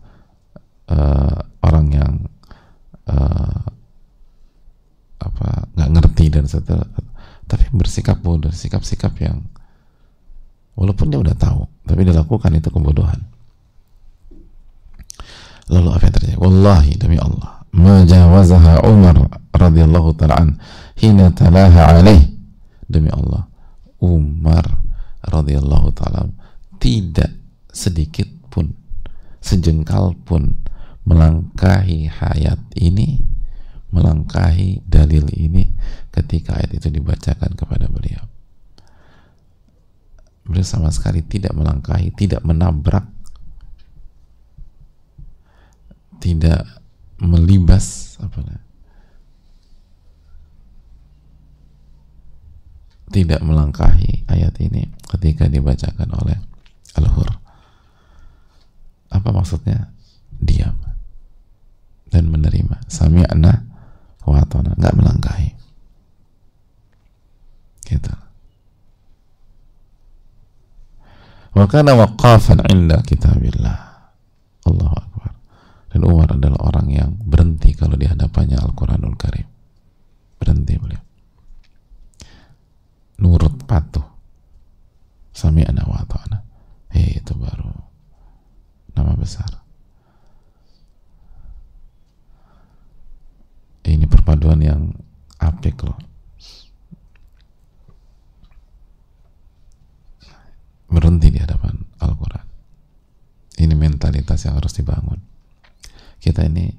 uh, 0.92 1.40
orang 1.64 1.88
yang 1.96 2.14
uh, 3.08 3.64
apa 5.24 5.48
nggak 5.80 5.92
ngerti 5.96 6.26
dan 6.28 6.46
setelah 6.46 6.88
tapi 7.48 7.66
bersikap 7.72 8.20
bodoh 8.20 8.52
sikap-sikap 8.52 9.16
yang 9.24 9.48
walaupun 10.80 11.12
dia 11.12 11.20
udah 11.20 11.36
tahu 11.36 11.68
tapi 11.84 12.08
dia 12.08 12.16
lakukan 12.16 12.56
itu 12.56 12.72
kebodohan. 12.72 13.20
Lalu 15.70 15.88
apa 15.92 16.04
yang 16.08 16.16
terjadi? 16.16 16.38
Wallahi 16.40 16.92
demi 16.96 17.18
Allah 17.20 17.62
majawazaha 17.76 18.88
Umar 18.88 19.28
radhiyallahu 19.52 20.16
taala 20.16 20.56
hina 20.96 21.36
talaha 21.36 22.00
alaih. 22.00 22.24
Demi 22.90 23.12
Allah 23.12 23.46
Umar 24.02 24.66
radhiyallahu 25.28 25.94
taala 25.94 26.32
tidak 26.80 27.30
sedikit 27.70 28.26
pun 28.50 28.74
sejengkal 29.44 30.16
pun 30.26 30.58
melangkahi 31.06 32.10
hayat 32.10 32.58
ini 32.80 33.22
melangkahi 33.90 34.86
dalil 34.86 35.26
ini 35.34 35.70
ketika 36.14 36.58
ayat 36.58 36.78
itu 36.78 36.94
dibacakan 36.94 37.58
kepada 37.58 37.90
beliau 37.90 38.22
beliau 40.50 40.66
sama 40.66 40.90
sekali 40.90 41.22
tidak 41.22 41.54
melangkahi 41.54 42.10
tidak 42.18 42.42
menabrak 42.42 43.06
tidak 46.18 46.66
melibas 47.22 48.18
apa 48.18 48.42
tidak 53.10 53.42
melangkahi 53.42 54.26
ayat 54.30 54.54
ini 54.62 54.86
ketika 55.10 55.50
dibacakan 55.50 56.10
oleh 56.14 56.38
Al-Hur. 56.94 57.30
Apa 59.10 59.34
maksudnya? 59.34 59.90
Diam 60.40 60.78
dan 62.14 62.30
menerima. 62.30 62.86
Sami'na 62.86 63.66
wa 64.24 64.38
atana. 64.38 64.78
Nggak 64.78 64.96
melangkahi 64.96 65.50
gitu 67.90 68.14
wa 71.60 71.68
kana 71.68 71.92
waqafan 72.00 72.64
inda 72.72 73.04
kitabillah. 73.04 73.78
Allahu 74.64 74.96
akbar. 74.96 75.36
Dan 75.92 76.08
Umar 76.08 76.32
adalah 76.32 76.72
orang 76.72 76.88
yang 76.88 77.12
berhenti 77.20 77.76
kalau 77.76 78.00
di 78.00 78.08
hadapannya 78.08 78.56
Al-Quranul 78.56 79.20
Karim 79.20 79.48
berhenti 80.40 80.80
beliau 80.80 81.04
nurut 83.20 83.68
patuh 83.68 84.08
sami'na 85.36 85.84
wa 85.84 86.00
atana 86.00 86.40
eh, 86.96 87.04
hey, 87.04 87.20
itu 87.20 87.36
baru 87.36 87.68
nama 88.96 89.12
besar. 89.20 89.60
perpaduan 94.30 94.62
yang 94.62 94.82
apik 95.42 95.82
loh 95.82 95.98
berhenti 100.86 101.34
di 101.34 101.42
hadapan 101.42 101.82
Al-Quran 101.98 102.46
ini 103.58 103.74
mentalitas 103.74 104.46
yang 104.46 104.62
harus 104.62 104.78
dibangun 104.78 105.18
kita 106.22 106.46
ini 106.46 106.70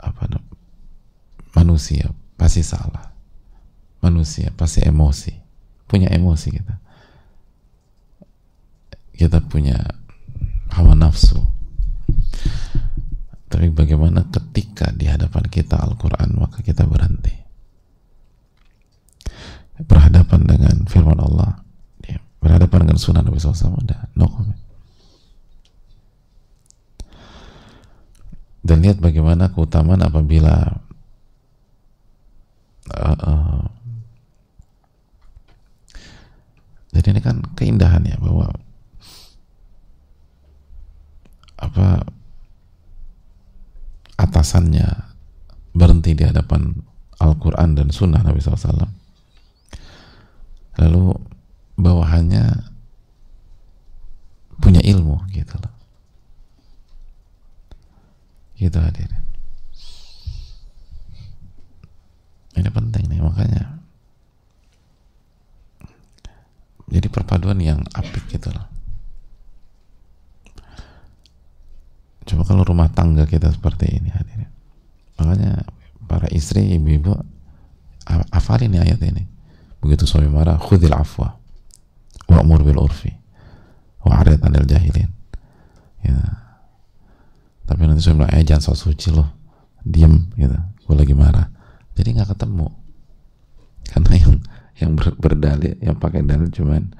apa 0.00 0.32
manusia 1.82 2.14
pasti 2.38 2.62
salah. 2.62 3.10
Manusia 4.06 4.54
pasti 4.54 4.86
emosi. 4.86 5.34
Punya 5.90 6.14
emosi 6.14 6.48
kita. 6.54 6.78
Kita 9.18 9.42
punya 9.42 9.82
hawa 10.78 10.94
nafsu. 10.94 11.42
Tapi 13.50 13.66
bagaimana 13.74 14.30
ketika 14.30 14.94
di 14.94 15.10
hadapan 15.10 15.50
kita 15.50 15.74
Al-Quran 15.82 16.38
maka 16.38 16.62
kita 16.62 16.86
berhenti. 16.86 17.34
Berhadapan 19.82 20.46
dengan 20.46 20.86
firman 20.86 21.18
Allah. 21.18 21.66
Berhadapan 22.38 22.86
dengan 22.86 22.98
sunnah 23.02 23.26
Nabi 23.26 23.42
SAW 23.42 23.82
no 24.14 24.26
comment. 24.30 24.62
Dan 28.62 28.86
lihat 28.86 29.02
bagaimana 29.02 29.50
keutamaan 29.50 30.06
apabila 30.06 30.78
uh, 32.90 33.14
uh, 33.22 33.62
jadi 36.90 37.14
ini 37.14 37.20
kan 37.22 37.38
keindahan 37.54 38.02
ya 38.02 38.18
bahwa 38.18 38.50
apa 41.62 42.02
atasannya 44.18 45.14
berhenti 45.72 46.12
di 46.18 46.26
hadapan 46.26 46.74
Al-Quran 47.22 47.78
dan 47.78 47.88
Sunnah 47.94 48.20
Nabi 48.26 48.42
SAW 48.42 48.90
lalu 50.82 51.14
bawahannya 51.78 52.66
punya 54.58 54.82
ilmu 54.82 55.22
gitu 55.30 55.54
loh. 55.58 55.74
Gitu 58.58 58.78
hadirin 58.78 59.22
ini 62.56 62.68
penting 62.68 63.04
nih 63.08 63.20
makanya 63.24 63.80
perpaduan 67.52 67.60
yang 67.60 67.80
apik 67.92 68.24
gitu 68.32 68.48
loh. 68.48 68.66
Coba 72.24 72.42
kalau 72.48 72.62
rumah 72.64 72.88
tangga 72.88 73.28
kita 73.28 73.52
seperti 73.52 74.00
ini 74.00 74.08
hadirin. 74.08 74.48
Makanya 75.20 75.66
para 76.08 76.30
istri 76.32 76.78
ibu-ibu 76.78 77.12
hafalin 78.32 78.78
ayat 78.78 79.02
ini. 79.04 79.26
Begitu 79.82 80.06
suami 80.06 80.30
marah 80.30 80.56
khudil 80.56 80.94
afwa 80.94 81.34
wa'mur 82.30 82.62
bil 82.62 82.78
urfi 82.78 83.10
wa'arid 84.06 84.40
anil 84.40 84.64
jahilin. 84.64 85.10
Ya. 86.06 86.18
Tapi 87.66 87.84
nanti 87.84 88.00
suami 88.00 88.22
bilang 88.22 88.32
eh 88.32 88.46
jangan 88.46 88.72
sok 88.72 88.78
suci 88.78 89.08
loh 89.10 89.28
diem 89.82 90.30
gitu. 90.38 90.56
Gue 90.86 90.94
lagi 90.94 91.14
marah. 91.14 91.50
Jadi 91.98 92.08
nggak 92.16 92.30
ketemu. 92.38 92.70
Karena 93.82 94.14
yang 94.14 94.34
yang 94.78 94.90
ber, 94.94 95.14
berdalil 95.18 95.74
yang 95.82 95.98
pakai 95.98 96.22
dalil 96.22 96.48
cuman 96.48 96.94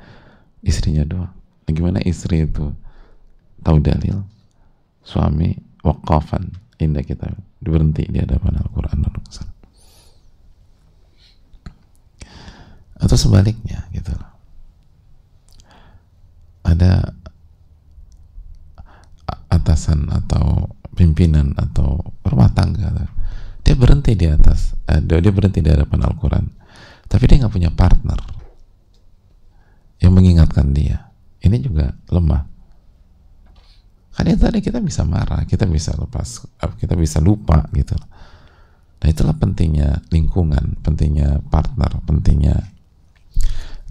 istrinya 0.62 1.02
doang. 1.04 1.34
Nah, 1.66 1.72
gimana 1.74 1.98
istri 2.02 2.46
itu? 2.46 2.72
Tahu 3.62 3.78
dalil? 3.82 4.22
Suami 5.02 5.54
wakafan 5.82 6.50
indah 6.78 7.02
kita. 7.02 7.30
Berhenti 7.62 8.06
di 8.10 8.18
hadapan 8.18 8.58
Al-Quran 8.58 9.06
dan 9.06 9.14
Rasul 9.22 9.46
atau 13.02 13.18
sebaliknya 13.18 13.90
gitu. 13.90 14.14
Ada 16.62 17.10
atasan 19.50 20.06
atau 20.06 20.70
pimpinan 20.94 21.50
atau 21.58 21.98
rumah 22.22 22.54
tangga 22.54 23.10
dia 23.66 23.74
berhenti 23.74 24.14
di 24.14 24.30
atas 24.30 24.78
dia 24.86 25.32
berhenti 25.34 25.58
di 25.58 25.70
hadapan 25.74 26.06
Al-Quran. 26.06 26.46
Tapi 27.10 27.22
dia 27.26 27.42
nggak 27.42 27.52
punya 27.52 27.70
partner 27.74 28.22
yang 30.02 30.12
mengingatkan 30.12 30.74
dia. 30.74 31.14
Ini 31.38 31.56
juga 31.62 31.94
lemah. 32.10 32.42
Kan 34.12 34.28
itu 34.28 34.44
tadi 34.44 34.60
kita 34.60 34.82
bisa 34.84 35.08
marah 35.08 35.48
kita 35.48 35.64
bisa 35.64 35.96
lepas 35.96 36.44
kita 36.76 36.92
bisa 36.98 37.16
lupa 37.22 37.64
gitu. 37.72 37.96
Nah 39.00 39.08
itulah 39.08 39.32
pentingnya 39.32 40.04
lingkungan 40.12 40.76
pentingnya 40.84 41.40
partner 41.48 41.96
pentingnya 42.04 42.60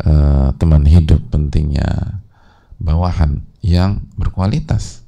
uh, 0.05 0.53
teman 0.61 0.85
hidup 0.85 1.25
pentingnya 1.33 2.21
bawahan 2.77 3.41
yang 3.65 4.05
berkualitas. 4.13 5.01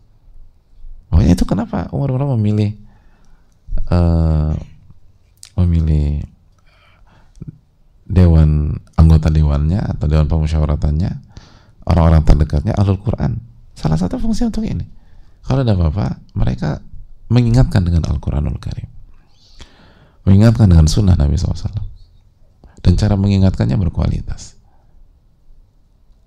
Makanya 1.14 1.38
itu 1.38 1.46
kenapa 1.46 1.94
bin 1.94 2.26
memilih 2.34 2.72
uh, 3.94 4.58
memilih 5.62 6.26
dewan 8.10 8.82
anggota 8.98 9.30
dewannya 9.30 9.78
atau 9.78 10.03
dewan 10.14 10.30
pemusyawaratannya 10.30 11.12
orang-orang 11.90 12.22
terdekatnya 12.22 12.78
alul 12.78 13.02
Quran. 13.02 13.42
Salah 13.74 13.98
satu 13.98 14.22
fungsi 14.22 14.46
untuk 14.46 14.62
ini. 14.62 14.86
Kalau 15.42 15.66
ada 15.66 15.74
apa-apa 15.74 16.22
mereka 16.38 16.86
mengingatkan 17.34 17.82
dengan 17.82 18.06
Al-Quranul 18.06 18.62
Karim. 18.62 18.86
Mengingatkan 20.30 20.70
dengan 20.70 20.86
sunnah 20.86 21.18
Nabi 21.18 21.36
SAW 21.36 21.74
dan 22.86 22.94
cara 22.96 23.18
mengingatkannya 23.18 23.76
berkualitas. 23.76 24.56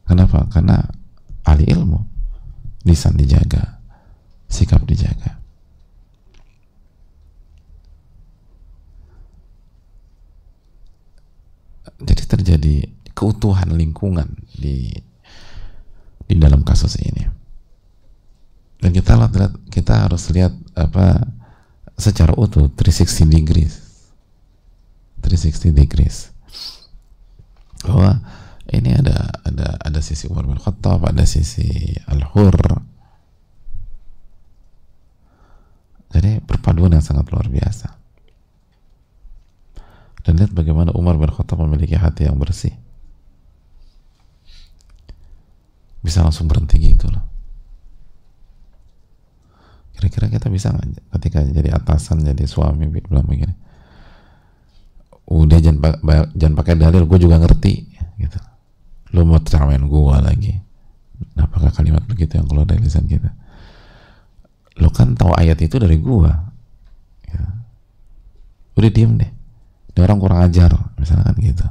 Kenapa? 0.07 0.51
karena 0.51 0.87
ahli 1.47 1.67
ilmu 1.71 1.99
lisan 2.87 3.15
dijaga 3.15 3.79
sikap 4.47 4.83
dijaga. 4.87 5.39
Jadi 11.97 12.23
terjadi 12.29 12.77
keutuhan 13.17 13.73
lingkungan 13.73 14.29
di 14.53 14.93
di 16.29 16.35
dalam 16.37 16.61
kasus 16.61 17.01
ini. 17.01 17.25
Dan 18.77 18.93
kita 18.93 19.17
lihat 19.17 19.57
kita 19.73 20.05
harus 20.05 20.29
lihat 20.29 20.53
apa 20.77 21.25
secara 21.97 22.37
utuh 22.37 22.69
360 22.69 23.33
degrees. 23.33 23.75
360 25.25 25.73
degrees. 25.73 26.29
Bahwa 27.89 28.21
ini 28.69 28.93
ada 28.93 29.33
ada 29.49 29.81
ada 29.81 30.01
sisi 30.05 30.29
Umar 30.29 30.45
bin 30.45 30.61
Khattab 30.61 31.09
ada 31.09 31.25
sisi 31.25 31.97
Al-Hur. 32.05 32.85
Jadi 36.13 36.45
perpaduan 36.45 36.93
yang 36.93 37.05
sangat 37.05 37.33
luar 37.33 37.49
biasa. 37.49 37.97
Dan 40.21 40.43
lihat 40.43 40.53
bagaimana 40.53 40.93
Umar 40.93 41.17
bin 41.17 41.33
Khattab 41.33 41.65
memiliki 41.65 41.97
hati 41.97 42.29
yang 42.29 42.37
bersih 42.37 42.77
bisa 46.07 46.23
langsung 46.23 46.47
berhenti 46.47 46.79
gitu 46.79 47.11
loh. 47.11 47.27
Kira-kira 49.99 50.31
kita 50.31 50.47
bisa 50.47 50.71
nggak 50.71 51.11
ketika 51.19 51.43
jadi 51.43 51.75
atasan 51.75 52.23
jadi 52.23 52.47
suami 52.47 52.87
bilang 52.87 53.27
begini 53.27 53.67
udah 55.27 55.59
jangan 55.59 55.99
jangan 56.39 56.55
pakai 56.55 56.79
dalil 56.79 57.03
gue 57.03 57.19
juga 57.19 57.43
ngerti 57.43 57.75
gitu. 58.23 58.39
Lo 59.19 59.27
mau 59.27 59.43
ceramain 59.43 59.83
gue 59.83 60.17
lagi. 60.23 60.55
Apakah 61.35 61.75
kalimat 61.75 62.07
begitu 62.07 62.39
yang 62.39 62.47
keluar 62.47 62.69
dari 62.69 62.87
lisan 62.87 63.11
kita? 63.11 63.35
Lo 64.79 64.95
kan 64.95 65.19
tahu 65.19 65.35
ayat 65.35 65.59
itu 65.59 65.83
dari 65.83 65.99
gue 65.99 66.31
ya. 67.27 67.43
udah 68.79 68.91
diem 68.93 69.13
deh. 69.19 69.31
Ini 69.97 69.99
orang 70.05 70.19
kurang 70.21 70.41
ajar 70.45 70.71
misalnya 71.01 71.33
kan 71.33 71.37
gitu 71.41 71.67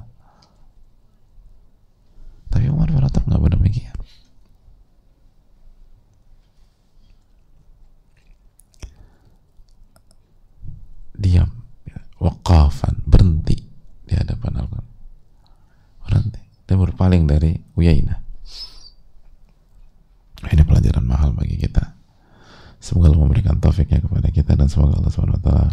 semoga 24.76 25.00
Allah 25.00 25.12
Subhanahu 25.16 25.40
wa 25.40 25.46
taala 25.48 25.68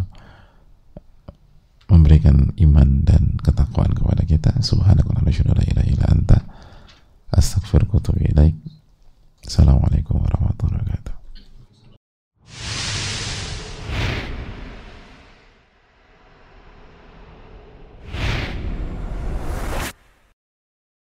memberikan 1.91 2.55
iman 2.55 3.03
dan 3.03 3.35
ketakwaan 3.43 3.91
kepada 3.91 4.23
kita. 4.23 4.63
Subhanakallahumma 4.63 5.27
wa 5.27 5.27
bihamdika 5.27 5.43
asyhadu 5.43 5.51
an 5.51 5.59
la 5.59 5.65
ilaha 5.67 5.87
illa 5.91 6.05
anta 6.07 6.37
astaghfiruka 7.35 7.91
wa 7.91 7.99
atubu 7.99 8.19
ilaik. 8.23 8.55